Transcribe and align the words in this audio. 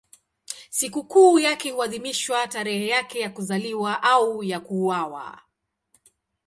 Sikukuu 0.69 1.39
yake 1.39 1.71
huadhimishwa 1.71 2.47
tarehe 2.47 2.87
yake 2.87 3.19
ya 3.19 3.29
kuzaliwa 3.29 4.03
au 4.03 4.43
ya 4.43 4.59
kuuawa. 4.59 5.39